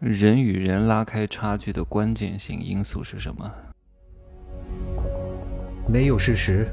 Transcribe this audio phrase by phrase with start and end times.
[0.00, 3.52] 人与人拉开差距的关键性因素是什么？
[5.86, 6.66] 没有事实，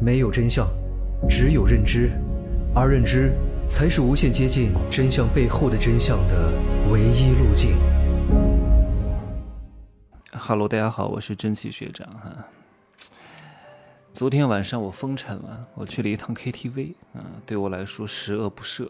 [0.00, 0.66] 没有真相，
[1.28, 2.10] 只有认知，
[2.74, 3.34] 而认知
[3.68, 6.50] 才是无限接近真相背后的真相的
[6.90, 7.76] 唯一路径。
[10.32, 12.34] Hello，大家好，我是真奇学长哈。
[14.14, 18.88] 昨天晚上我封尘了，我去了一趟 KTV，嗯，对我来说十恶不赦，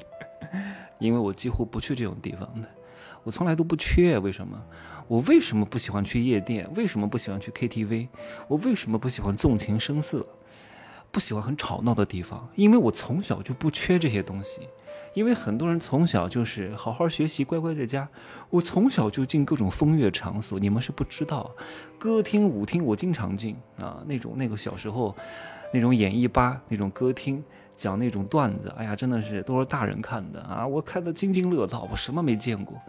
[0.98, 2.66] 因为我几乎不去这种地方的。
[3.26, 4.56] 我从来都不缺，为什么？
[5.08, 6.70] 我为什么不喜欢去夜店？
[6.76, 8.06] 为什么不喜欢去 KTV？
[8.46, 10.24] 我为什么不喜欢纵情声色？
[11.10, 12.48] 不喜欢很吵闹的地方？
[12.54, 14.60] 因为我从小就不缺这些东西。
[15.12, 18.08] 因为很多人从小就是好好学习，乖乖在家。
[18.48, 21.50] 我从小就进各种风月场所，你们是不知道，
[21.98, 24.04] 歌厅、舞厅我经常进啊。
[24.06, 25.16] 那种那个小时候，
[25.74, 27.42] 那种演艺吧，那种歌厅。
[27.74, 30.66] 讲那种段子，哎呀，真的是都是大人看的啊！
[30.66, 32.80] 我看的津津乐道，我什么没见过？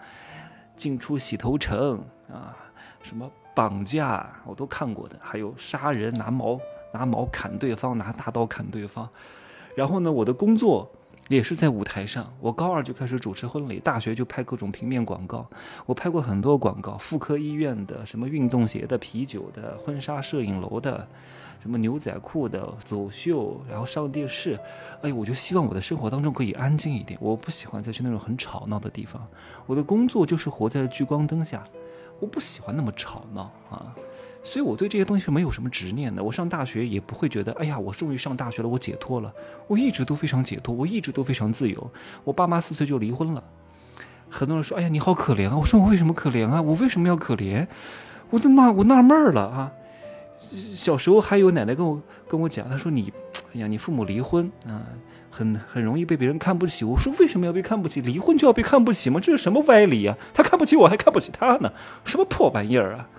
[0.77, 1.99] 进出洗头城
[2.31, 2.55] 啊，
[3.01, 6.59] 什么绑架我都看过的，还有杀人拿矛
[6.93, 9.09] 拿矛砍对方，拿大刀砍对方。
[9.75, 10.89] 然后呢，我的工作
[11.27, 12.31] 也是在舞台上。
[12.39, 15.45] 我高二就开始主持婚礼，大学就拍各种平面广告。
[15.85, 21.07] 我拍过很多广告，妇科医院的、什么运动鞋的、啤酒的、婚纱摄影楼的。
[21.67, 24.57] 什么牛仔裤的走秀，然后上电视，
[25.01, 29.21] 哎，我就希望我的生活当中可以安静一点，我不喜欢再去那种很吵闹的地方。
[29.65, 31.61] 我的工作就是活在聚光灯下，
[32.21, 33.93] 我不喜欢那么吵闹啊，
[34.41, 36.23] 所以我对这些东西是没有什么执念的。
[36.23, 39.33] 我上大学也不会觉得，哎呀，我终于上大学了，我解脱了。
[39.67, 41.91] 我一直都非常解脱，我一直都非常自由。
[42.23, 43.43] 我爸妈四岁就离婚了，
[44.29, 45.57] 很多人说，哎呀，你好可怜啊。
[45.57, 46.61] 我说我为什么可怜啊？
[46.61, 47.67] 我为什么要可怜？
[48.29, 49.73] 我都纳我纳闷了啊。
[50.75, 53.11] 小时候还有奶奶跟我跟我讲，她说你，
[53.53, 54.81] 哎呀，你父母离婚啊，
[55.29, 56.85] 很很容易被别人看不起。
[56.85, 58.01] 我说为什么要被看不起？
[58.01, 59.19] 离婚就要被看不起吗？
[59.19, 60.17] 这是什么歪理啊？
[60.33, 61.71] 他看不起我，还看不起他呢？
[62.05, 63.09] 什么破玩意儿啊？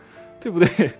[0.41, 0.93] 对不对？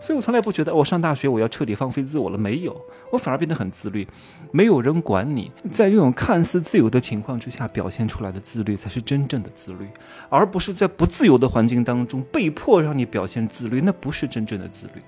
[0.00, 2.76] 所以我从来不觉得我上大学我要彻底放飞自我了，没有，
[3.12, 4.04] 我反而变得很自律。
[4.50, 9.86] 没有人管你，在这种看似自由的情况之下表现出来的自律，才是真正的自律，
[10.28, 15.00] 而不是在不自由的环境当中被迫让你表现自律，那不是真正的自律。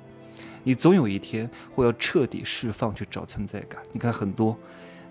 [0.65, 3.81] 你总有一天会要彻底释放，去找存在感。
[3.93, 4.59] 你看很多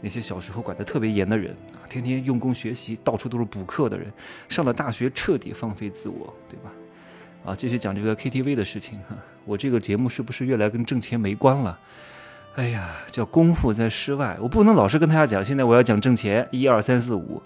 [0.02, 4.12] 那些小时候管得特别严的人啊，天天用功学习，到处都是补课的人，
[4.50, 6.72] 上了大学彻底放飞自我，对吧？
[7.46, 9.16] 啊，继续讲这个 KTV 的事情哈。
[9.46, 11.80] 我这个节目是不是越来跟挣钱没关了？
[12.56, 17.42] 哎呀，叫功夫在室外，我不能老是跟大家讲，现在我要讲挣钱，一二三四五，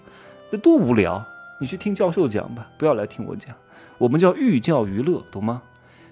[0.50, 1.24] 那多无聊！
[1.60, 3.54] 你去听教授讲吧，不要来听我讲。
[3.98, 5.62] 我们叫寓教于乐，懂吗？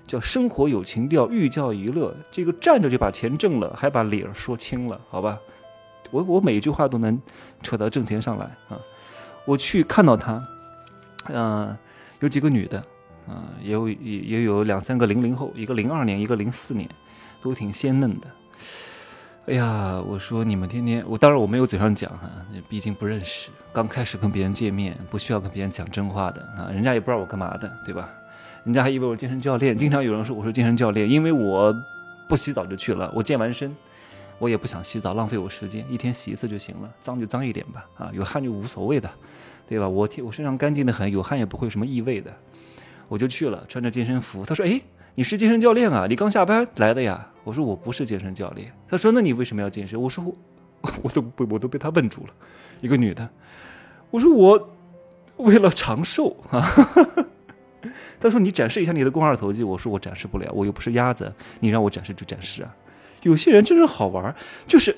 [0.07, 2.15] 叫生活有情调，寓教于乐。
[2.31, 5.39] 这个站着就把钱挣了，还把理儿说清了，好吧？
[6.13, 7.21] 我我每一句话都能
[7.63, 8.79] 扯到挣钱上来啊！
[9.45, 10.41] 我去看到他，
[11.29, 11.77] 嗯，
[12.21, 12.79] 有几个女的，
[13.27, 16.89] 啊，也有也也有两三个零零后，一个零二年，一个零四年，
[17.43, 18.29] 都挺鲜嫩的。
[19.49, 22.31] 哎呀，我说你们天天，我当然我没有嘴上讲哈，
[22.69, 28.09] 毕竟不认识，刚开始跟别人见面，不需要跟别人讲真话的啊，人家也不知道我干嘛的，对吧？
[28.67, 31.73] 人家还以为我健身教练，经常有人说我是健身教练，因为我
[32.29, 33.09] 不洗澡就去了。
[33.15, 33.73] 我健完身，
[34.41, 39.09] 我也不想洗澡，浪费我时间，一天洗一次就行了，脏就脏一点吧，啊，有汗就无所谓的，
[39.69, 39.89] 对吧？
[39.89, 42.35] 我我身上干净的很，有汗也不会有什么异味的，
[43.07, 44.45] 我就去了，穿着健身服。
[44.45, 44.81] 他说：“哎，
[45.15, 46.09] 你是健身教练啊？
[46.09, 50.35] 你刚下班来的呀？”我说：“我不是健身教练。”他说：“那你为什么要健身？”我说：“我
[51.05, 52.33] 我都被我都被他问住了，
[52.81, 53.31] 一个女的。”
[54.11, 54.71] 我说：“我
[55.37, 56.67] 为了长寿啊。”
[58.21, 62.75] 他说：“你展示一下你的肱二头肌。”我说：“我展示不了，我又不是鸭子，你让我展示就展示啊。”
[63.23, 64.35] 有些人真是好玩，
[64.67, 64.97] 就是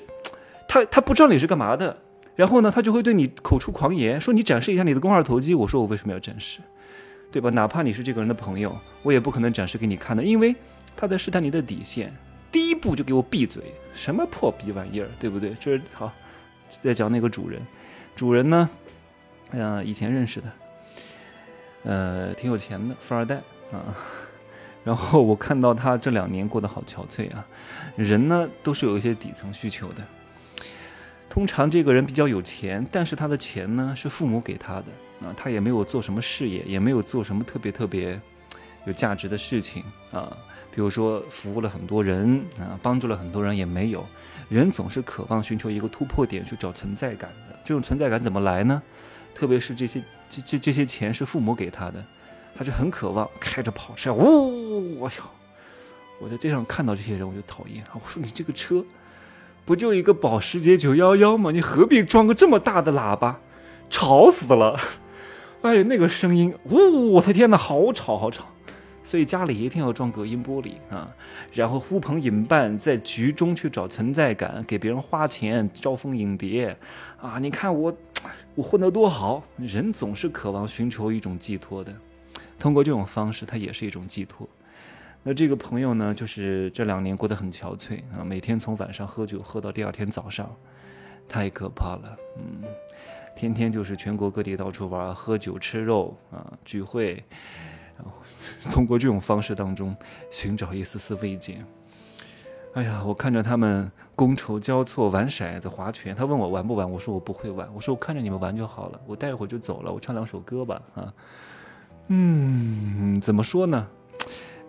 [0.67, 1.97] 他他不知道你是干嘛的，
[2.35, 5.55] 然后呢，他就会对你口出狂言，说你展示一下你的肱二头肌。
[5.55, 6.59] 我说：“我为什么要展示？
[7.31, 7.49] 对吧？
[7.51, 10.55] 哪怕你是这个人的朋友，我也不可能展示给你看的，因为
[10.95, 12.13] 他在试探你的底线。
[12.51, 13.63] 第一步就给我闭嘴，
[13.93, 15.55] 什么破逼玩意儿，对不对？
[15.59, 16.11] 这是好，
[16.81, 17.61] 在讲那个主人，
[18.15, 18.69] 主人呢，
[19.51, 20.47] 嗯，以前认识的。”
[21.89, 23.37] 呃，挺有钱的富二代
[23.71, 23.81] 啊，
[24.85, 27.43] 然后我看到他这两年过得好憔悴啊。
[27.95, 30.03] 人呢都是有一些底层需求的。
[31.27, 34.85] 通常这个人比较有钱，但是他的钱呢是父母给他的
[35.27, 38.21] 啊，他也没有做什么事业，也没有做什么特别特别
[38.85, 40.31] 有价值的事情啊。
[40.71, 44.05] 比如说服务了很多人啊，帮助了很多人也没有。
[44.47, 47.59] 人总是渴望寻求一个突破点，去找存在感的。
[47.65, 48.79] 这种存在感怎么来呢？
[49.39, 50.01] 特别是这些。
[50.29, 52.03] 这这这些钱是父母给他的，
[52.55, 55.29] 他就很渴望 开着跑车，呜，我操！
[56.19, 57.81] 我在街上看到这些人，我就讨厌。
[57.93, 58.83] 我说你这个车，
[59.63, 61.51] 不就一个保时捷911吗？
[61.51, 63.39] 你何必装个这么大的喇叭，
[63.89, 64.77] 吵死了！
[65.61, 68.45] 哎呀，那个声音，呜，我的天哪，好吵好吵。
[69.01, 71.09] 所以家里一定要装隔音玻璃啊，
[71.53, 76.77] 然后呼朋引伴，在局中去找存在感，给别人花钱招蜂引蝶，
[77.19, 77.91] 啊，你看我，
[78.59, 79.41] 我混得多好。
[79.55, 81.95] 人总是渴望寻求一种寄托的，
[82.59, 84.45] 通过这种方式，它也是一种寄托。
[85.23, 90.53] 那这个朋友呢，就是这两年过得很憔悴啊，每天从晚上喝酒喝到第二天早上，
[91.25, 92.61] 太可怕了，嗯，
[93.33, 97.23] 天天就是全国各地到处玩，喝酒吃肉啊，聚会。
[97.97, 98.11] 然后
[98.71, 99.95] 通过这种方式当中
[100.29, 101.63] 寻找一丝丝慰藉。
[102.73, 106.15] 哎呀，我看着他们觥筹交错玩骰子、划拳。
[106.15, 107.67] 他问我玩不玩，我说我不会玩。
[107.73, 109.91] 我说我看着你们玩就好了，我待会儿就走了。
[109.91, 111.13] 我唱两首歌吧，啊，
[112.07, 113.87] 嗯，怎么说呢？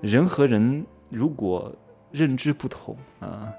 [0.01, 1.71] 人和人如果
[2.11, 3.53] 认知不同啊，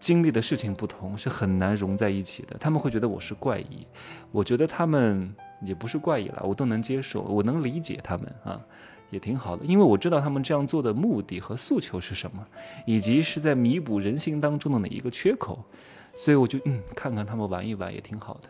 [0.00, 2.56] 经历的事情不同，是很难融在一起的。
[2.58, 3.86] 他们会觉得我是怪异，
[4.32, 5.34] 我觉得他们。
[5.60, 8.60] 也不是怪异了，我都能接受，我能理解他们啊，
[9.10, 12.46] 也挺好的，因为我知道他们这样做的目的和诉求是什么，
[12.84, 15.64] 以及是在弥补人性当中的哪一个缺口，
[16.14, 18.48] 所以我就嗯，看看他们玩一玩也挺好的，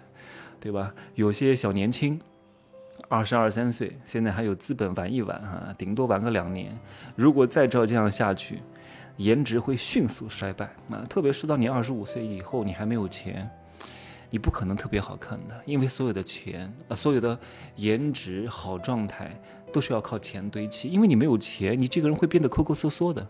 [0.58, 0.92] 对吧？
[1.14, 2.20] 有些小年轻，
[3.08, 6.76] 二十二三岁，现在还有资本玩一玩啊，顶多玩个两年，
[7.14, 8.58] 如果再照这样下去，
[9.18, 13.48] 颜值会迅速衰败啊，特别是到你二十五岁以后，你还没有钱。
[14.30, 17.38] 你不可能特别好看的，因为所有的钱啊，所有的
[17.76, 19.40] 颜值、好状态
[19.72, 20.88] 都是要靠钱堆砌。
[20.88, 23.26] 因为你没有钱，你这个人会变得抠抠缩缩的，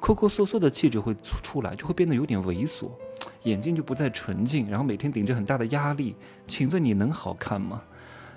[0.00, 2.90] 抠抠缩缩的气质会出出来，就会变得有点猥琐，
[3.44, 6.14] 眼睛就不再纯净，然后每天顶着很大的压力。
[6.46, 7.82] 请问你能好看吗？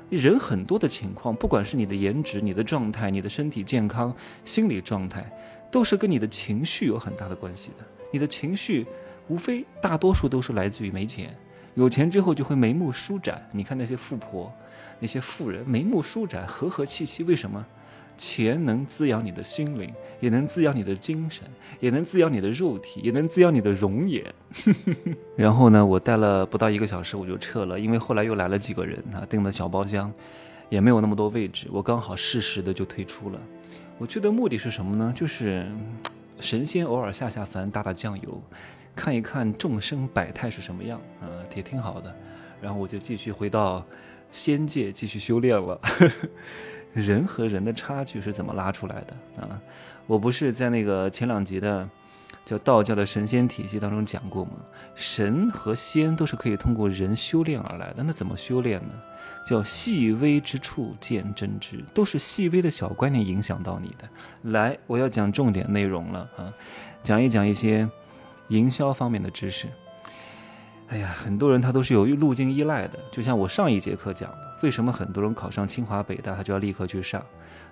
[0.09, 4.15] 人很多的情况，不管是你的颜值、你的状态、你的身体健康、
[4.45, 5.29] 心理状态，
[5.69, 7.85] 都是跟你的情绪有很大的关系的。
[8.13, 8.87] 你的情绪，
[9.27, 11.37] 无非大多数都是来自于没钱。
[11.77, 14.51] 有钱之后就会眉目舒展，你看那些富婆，
[14.99, 17.23] 那些富人眉目舒展，和和气气。
[17.23, 17.63] 为什么？
[18.17, 21.43] 钱能滋养你的心灵，也能滋养你的精神，
[21.79, 24.25] 也能滋养你的肉体，也能滋养你的容颜。
[25.37, 30.11] 然后呢，我待了不到一个小时，我就撤了，因为后来又来了几个人啊，订的小包厢，
[30.69, 33.39] 也没有那么多位置，我刚好适时的就退出了。
[33.99, 35.13] 我去的目的是什么呢？
[35.15, 35.63] 就是
[36.41, 38.41] 神仙偶尔下下凡，打打酱油。
[38.97, 42.13] 看一看众生百态是什么样啊，也挺好的。
[42.59, 43.85] 然后我就继续回到
[44.31, 45.79] 仙界继续修炼了。
[46.93, 49.61] 人和人的差距是怎么拉出来的啊？
[50.07, 51.87] 我不是在那个前两集的
[52.43, 54.53] 叫道教的神仙体系当中讲过吗？
[54.95, 58.01] 神和仙都是可以通过人修炼而来的。
[58.03, 58.89] 那怎么修炼呢？
[59.45, 64.09] 叫细微之处见真知，都是细微的小观念影响到你的。
[64.49, 66.51] 来，我要讲重点内容了啊，
[67.03, 67.87] 讲一讲一些。
[68.49, 69.67] 营销方面的知识，
[70.87, 72.97] 哎呀，很多人他都是有路径依赖的。
[73.11, 77.23] 就像我上一节课讲的，为什么很多人考上清华北大，他就要立刻去上？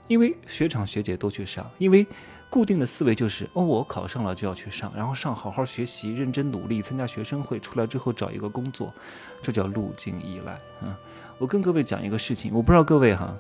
[0.08, 2.06] 因为学长学姐都去上，因为
[2.50, 8.94] 固定的思维就是哦，我考上了就要去上，然后上好好学习，认真努力，参加学生会，出来之后找一个工作，
[9.42, 10.60] 这叫路径依赖。
[10.82, 10.94] 嗯，
[11.38, 13.34] 我跟各位讲一个事情，我不知道各位哈，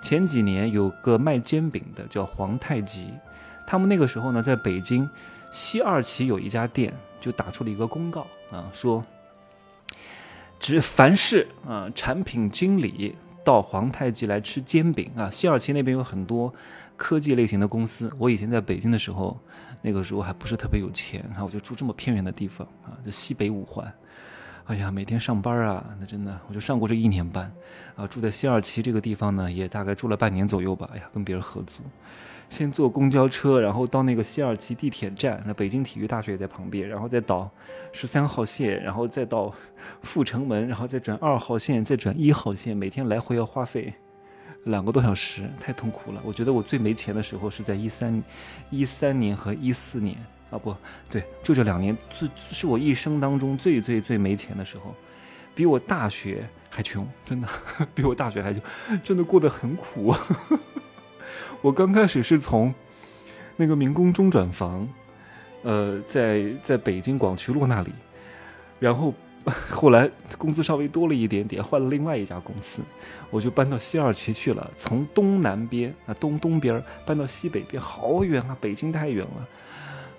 [0.00, 3.12] 前几年有个卖煎饼的叫皇太极，
[3.66, 5.10] 他们那个时候呢，在北京。
[5.56, 9.02] 西二旗有一家店，就打出了一个公告啊，说，
[10.60, 15.30] 只凡是啊产品经理到皇太极来吃煎饼啊。
[15.30, 16.52] 西二旗那边有很多
[16.94, 18.12] 科技类型的公司。
[18.18, 19.40] 我以前在北京的时候，
[19.80, 23.90] 那个时候还不是特别有钱啊，我就住这么偏远的地方啊，就西北五环。
[24.66, 27.50] 哎呀，每天上班啊，那真的，我就上过这一年班
[27.96, 28.06] 啊。
[28.06, 30.86] 住在西二旗这个地方呢，也大概住了半年左右吧。
[30.92, 31.78] 哎呀，跟别人合租。
[32.48, 37.50] 先坐公交车，然后到那个西二旗地铁站，那北京体育大学也在旁边，然后再倒
[37.92, 39.52] 十三号线，然后再到
[40.02, 43.92] 阜成门，然后再转二号线，再转一号线，每天来回要花费
[44.64, 46.20] 两个多小时，太痛苦了。
[46.24, 48.22] 我觉得我最没钱的时候是在一三
[48.70, 50.16] 一三年和一四年
[50.50, 50.74] 啊，不
[51.10, 54.94] 对，就这两年，最是我一生当中最最最没钱的时候，
[55.54, 57.48] 比我大学还穷，真的
[57.94, 58.62] 比我大学还穷，
[59.02, 60.14] 真的过得很苦。
[61.60, 62.72] 我刚开始是从
[63.56, 64.88] 那个民工中转房，
[65.62, 67.90] 呃，在在北京广渠路那里，
[68.78, 69.14] 然后
[69.70, 72.82] 后来工资稍微多了一点点，换了另外一家公司，
[73.30, 74.70] 我就搬到西二旗去了。
[74.76, 78.56] 从东南边啊东东边搬到西北边，好远啊！
[78.60, 79.46] 北京太远了，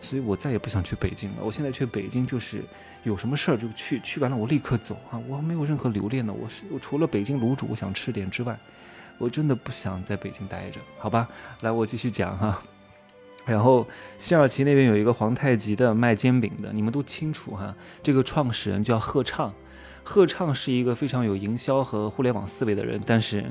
[0.02, 1.38] 所以我再也不想去北京了。
[1.42, 2.64] 我现在去北京就是
[3.04, 5.22] 有什么事儿就去，去完了我立刻走啊！
[5.28, 8.58] 我没有任何留恋的，我是我除了北京卤煮我想吃点之外。
[9.18, 11.28] 我真的不想在北京待着，好吧？
[11.62, 12.62] 来，我继续讲哈。
[13.46, 17.74] 然后西二旗那边有一个皇太极的卖煎饼的，你们都清楚哈。
[18.04, 19.54] 这个创始人叫贺畅，
[20.04, 23.46] 贺畅是一个非常有营销和互联网思维的人，但是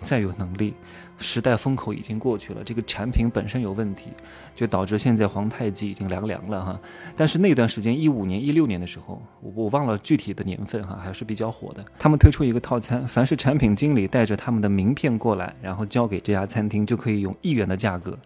[0.00, 0.74] 再有能力，
[1.18, 4.10] 时代风口已经过去了，这个产品本身有问题，
[4.54, 6.80] 就导致现在皇太极已经凉凉了哈。
[7.16, 11.84] 但是那段时间，一五年、一六年的时候，我我忘了具体的年份哈，还是比较火的。
[11.98, 18.18] 他们推出一个套餐，凡是产品经理带着他们的名片过来，然后交给这家餐厅，就可以用一元的价格，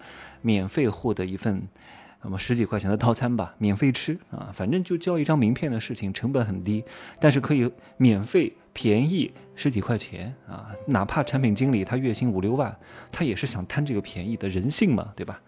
[0.43, 1.63] 免费获得一份。
[2.25, 6.83] 那么十几块钱的套餐吧，免费吃啊，反正就交一张名片的事情，成本很低，
[7.21, 12.75] 但是可以免费便宜十几块钱啊，哪怕产品经理他月薪五六万，
[13.13, 15.41] 他也是想贪这个便宜的人性嘛，对吧？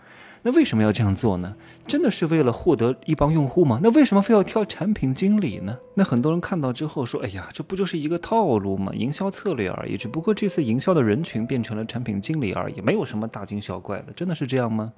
[0.42, 1.56] 那为什么要这样做呢？
[1.88, 3.80] 真的是为了获得一帮用户吗？
[3.82, 5.76] 那为什么非要挑产品经理呢？
[5.94, 8.92] 那很多人看到之后说，哎呀，这不就是一个套路吗？
[8.94, 14.92] 营销策略而已，只不过这次营销的人群变成了产品经理而已，没有什么大惊小怪的，真的是这样吗？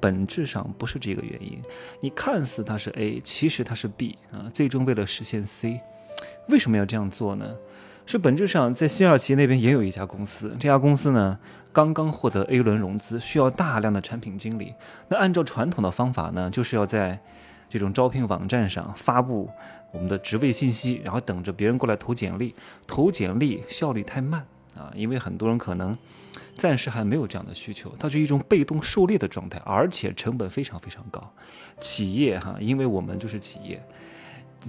[0.00, 1.60] 本质上不是这个原因，
[2.00, 4.48] 你看似它是 A，其实它是 B 啊。
[4.52, 5.80] 最终为了实现 C，
[6.48, 7.54] 为什么要这样做呢？
[8.06, 11.38] 是本质上在西二旗那边也有一家公司，这家公司呢
[11.72, 14.74] 刚刚获得 A 轮融资，需要大量的产品经理。
[15.08, 17.20] 那按照传统的方法呢，就是要在
[17.68, 19.48] 这种招聘网站上发布
[19.92, 22.54] 我们的职位信息，然后等着别人过来投简历。
[22.86, 25.96] 投简历效率太慢啊，因为很多人可能。
[26.56, 31.32] 暂时还没有这样的需求，它是一种被动狩猎的状态，而且成本非常非常高。
[31.80, 33.82] 企业哈，因为我们就是企业，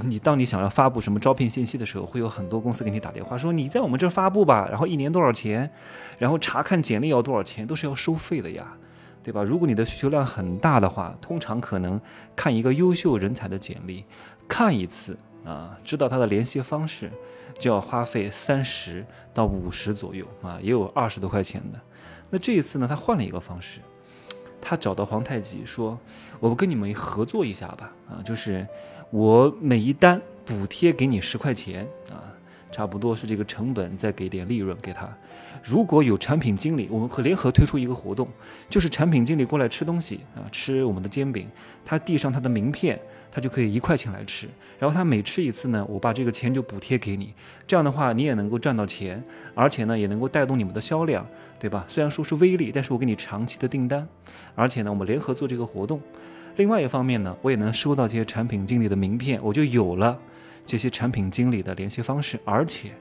[0.04, 5.70] 你当你想要发布什么招聘信息的时候，会有很多公司给你打电话说你在我们这发布吧，然后一年多少钱，
[6.18, 8.74] 然后查看简历要多少钱，都是要收费的呀，
[9.22, 9.44] 对吧？
[9.44, 12.00] 如果你的需求量很大的话，通常可能
[12.36, 14.06] 看一个优秀人才的简历，
[14.48, 17.12] 看一次啊，知道他的联系方式。
[17.60, 21.80] 就要花费三十到五十左右啊，也有二十多块钱的。
[22.30, 23.80] 那这一次呢，他换了一个方式，
[24.60, 26.00] 他找到皇太极说
[26.40, 28.66] ：“我们跟你们合作一下吧，啊，就是
[29.12, 32.24] 我每一单补贴给你十块钱啊，
[32.72, 35.08] 差不多是这个成本，再给点利润给他。
[35.64, 38.28] 如果有产品经理，我们会联合推出一个活动，
[38.70, 41.48] 就是产品经理过来吃东西啊，吃我们的煎饼，
[41.86, 43.00] 他递上他的名片。”
[43.34, 44.46] 他就可以一块钱来吃，
[44.78, 47.34] 然后他每吃一次呢，我把这个钱就补贴给你，
[47.66, 49.24] 这样的话你也能够赚到钱，
[49.56, 51.26] 而且呢也能够带动你们的销量，
[51.58, 51.86] 对吧？
[51.88, 54.06] 虽然说是微利，但是我给你长期的订单，
[54.54, 56.02] 而且呢我们联合做这个活动。
[56.58, 60.20] 另外一方面呢，我也能收到这些产品经理的名片，我就有了
[60.66, 62.92] 这些产品经理的联系方式，而且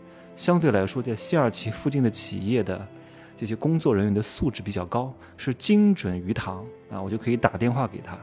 [0.40, 2.88] 相对来说，在西二旗附近的企业的
[3.37, 8.16] 这些工作人员的素质比较高，是精准鱼塘啊，我就可以打电话给他。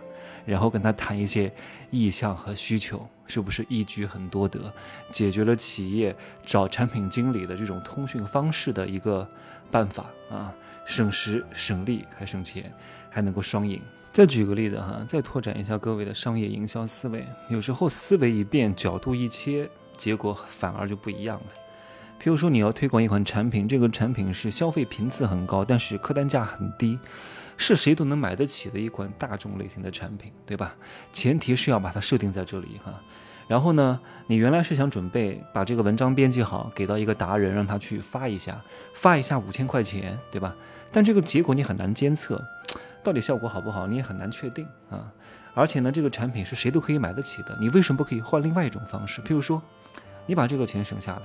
[0.44, 1.54] 然后跟他谈一些
[1.92, 4.74] 意向和需求，是不是一举很多得，
[5.12, 9.30] 解决了企业找产品经理的这种通讯方式的一个
[9.70, 10.52] 办法啊，
[10.88, 12.74] 省时省力还省钱，
[13.12, 13.80] 还能够双赢。
[14.12, 17.24] 再举个例子哈，再拓展一下各位的商业营销思维。
[17.48, 21.46] 有时候思维一变，角度一切，结果反而就不一样了。
[22.22, 27.00] 譬如说，你要推广一款产品，这个产品是消费频次很高，但是客单价很低。
[27.60, 30.76] 是谁都能买得起的一款大众类型的产品，对吧？
[31.12, 32.94] 前提是要把它设定在这里哈。
[33.48, 38.62] 然后呢，你原来是想准备把这个文章编辑好，给到一个达人，让他去发一下，
[38.94, 40.56] 发一下五千块钱，对吧？
[40.92, 42.40] 但这个结果你很难监测，
[43.04, 45.12] 到底效果好不好，你也很难确定啊。
[45.56, 49.20] 而且呢，这个产品是谁都可以买得起的，你为什么不可以换另外一种方式？
[49.24, 49.60] 譬如说，
[50.28, 51.22] 你把这个钱省下来，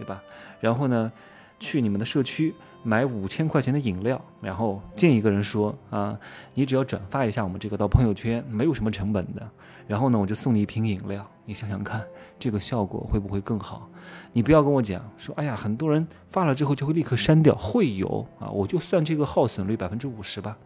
[0.00, 0.22] 对吧？
[0.60, 1.12] 然后呢，
[1.58, 2.54] 去你们的社区。
[2.82, 6.18] 买五千块钱的饮料，然后见一个人说啊，
[6.54, 9.46] 你只要转发一下我们这个到朋友圈，没有什么成本的。
[9.86, 11.22] 然后呢，我就送你一瓶饮料。
[11.44, 12.02] 你想想看，
[12.38, 13.86] 这个效果会不会更好？
[14.32, 20.56] 你不要跟我讲说，哎呀，很多人发了之后就会立刻删掉，会有啊，我就算这个耗损率百分之五十吧，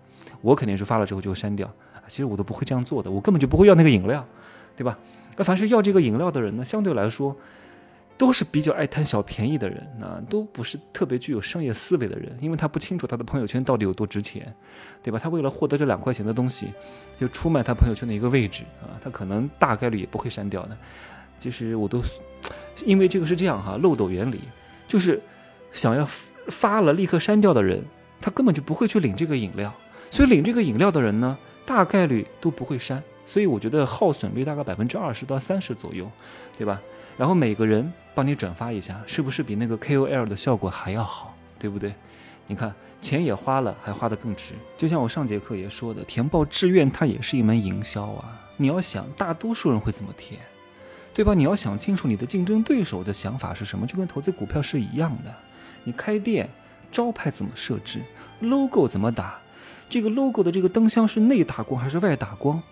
[0.41, 1.69] 我肯定是发了之后就会删掉。
[2.07, 4.25] 其实我都不会这样做的，我根本就不会要那个饮料，
[4.77, 4.97] 对吧？
[5.37, 7.37] 那凡是要这个饮料的人呢，相对来说。
[8.17, 14.55] 都是比较爱贪小便宜的人啊，都不是特别具有商业思维的人，因为他不清楚他的朋友圈到底有多值钱，
[15.03, 15.19] 对吧？
[15.19, 16.69] 他为了获得这两块钱的东西，
[17.19, 20.77] 就出卖他朋友圈的一个位置啊，他可能大概率也不会删掉的。
[21.41, 22.01] 就是我都，
[22.87, 24.41] 因为这个是这样哈，漏斗原理，
[24.87, 25.21] 就是
[25.73, 26.09] 想要
[26.47, 27.83] 发了立刻删掉的人，
[28.21, 29.75] 他根本就不会去领这个饮料，
[30.11, 36.09] 所以领这个饮料的人呢，大概率都不会删，所以我觉得耗损率大概百分之二十到三十左右，
[36.57, 36.81] 对吧？
[37.17, 41.37] 然后每个人帮你转发一下，是不是比那个 KOL 的效果还要好？
[41.59, 41.95] 对不对？
[42.47, 44.53] 你看钱也花了，还花得更值。
[44.77, 48.41] 就像我上节课也说的，填报志愿它也是一门营销啊。
[48.57, 50.41] 你要想大多数人会怎么填，
[51.13, 51.35] 对吧？
[51.35, 55.35] 你要想清楚你的竞争对手的想法是什么，就跟投资股票是一样的。
[55.85, 56.49] 你开店
[56.93, 58.03] 招牌怎么设置
[58.41, 59.39] ，logo 怎么打，
[59.89, 62.63] 这个 logo 的这个灯箱是内打光还是外打光？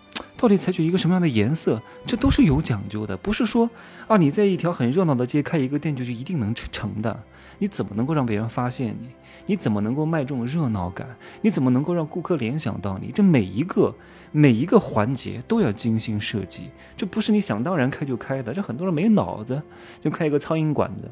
[0.43, 3.69] 到底采取一个什么样的颜色，这都是有讲究的，不是说
[4.07, 7.17] 啊你在一条很热闹的街开一个店就就一定能成的。
[7.59, 9.07] 你怎么能够让别人发现你？
[9.45, 11.07] 你怎么能够卖这种热闹感？
[11.43, 13.09] 你怎么能够让顾客联想到你？
[13.15, 13.95] 这每一个
[14.33, 16.65] 每一个环节都要精心设计，
[16.97, 18.53] 这不是你想当然开就开的。
[18.53, 19.61] 这很多人没脑子，
[20.03, 21.09] 就开一个苍蝇馆子，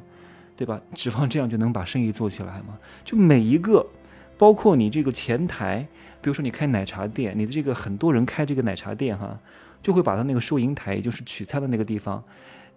[0.58, 0.82] 对吧？
[0.94, 2.78] 指望这样就能把生意做起来吗？
[3.06, 3.88] 就每一个，
[4.42, 5.86] 包括你这个前台，
[6.20, 9.40] 比如说你开奶茶店，你的这个很多人开这个奶茶店哈，
[9.84, 12.24] 就会把他那个收银台，也就是取餐的那个地方，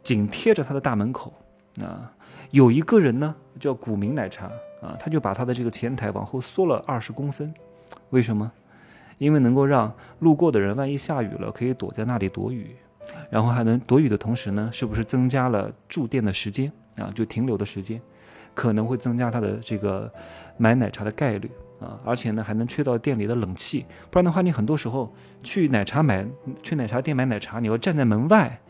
[0.03, 1.33] 紧贴着他的大门口
[1.81, 2.13] 啊。
[2.51, 4.45] 有一个人呢，叫古茗奶茶
[4.83, 7.51] 啊，他就把他的这个前台往后缩了二十公分，
[8.11, 8.53] 为什么？
[9.17, 12.77] 因为能够让路过的人万一下雨了，可以躲在那里躲雨，
[13.31, 17.11] 然后还能躲雨的同时呢，是不是增加了住店的时间啊？
[17.15, 17.99] 就停留的时间，
[18.55, 20.11] 可能会增加他的这个
[20.57, 26.27] 买奶茶的概率啊，而且呢还能吹到店里的冷气，不然的话你很多时候去奶茶买
[26.63, 28.61] 去奶茶店买奶茶，你要站在门外，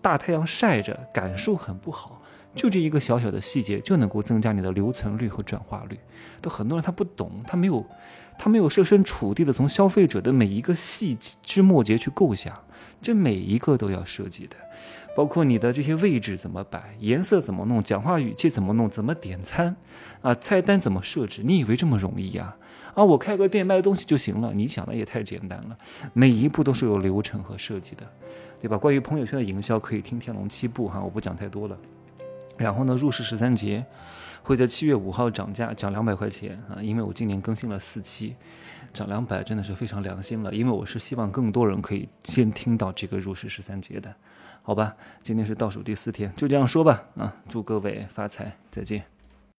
[0.00, 2.22] 大太阳晒着，感受很不好。
[2.54, 5.98] 就这一个小小的细节，就能够增加你的留存率和转化率。
[6.42, 7.86] 都很多人他不懂，他没有，
[8.38, 12.54] 他没有设身处地的从消费者的每一个细枝末节去构想，
[13.00, 14.56] 这每一个都要设计的，
[15.14, 19.76] 包括你的这些位置怎么摆，颜色怎么弄，讲话语气怎么弄，怎么点餐，
[20.20, 21.42] 啊，菜单怎么设置？
[21.44, 22.56] 你以为这么容易呀？
[22.94, 24.52] 啊，我开个店卖东西就行了？
[24.54, 25.76] 你想的也太简单了，
[26.12, 28.06] 每一步都是有流程和设计的，
[28.60, 28.76] 对吧？
[28.76, 31.76] 关于朋友圈的营销，可以听《天龙七部》哈，我不讲太多了。
[32.58, 33.84] 然后呢，入市十三节
[34.42, 36.82] 会在七月五号涨价，涨两百块钱啊！
[36.82, 38.36] 因为我今年更新了四期，
[38.92, 40.54] 涨两百真的是非常良心了。
[40.54, 44.14] 因为我是希望更多人可以先听到这个入市十三节的，
[44.62, 44.94] 好吧？
[45.20, 47.34] 今天是倒数第四天，就这样说吧啊！
[47.48, 49.11] 祝各位发财，再见。